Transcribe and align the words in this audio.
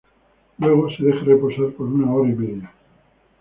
Luego 0.57 0.89
se 0.89 1.03
deja 1.03 1.19
reposar 1.25 1.73
por 1.77 1.85
una 1.85 2.11
hora 2.11 2.27
y 2.27 2.33
media. 2.33 2.73